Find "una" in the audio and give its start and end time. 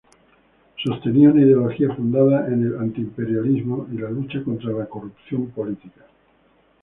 1.29-1.43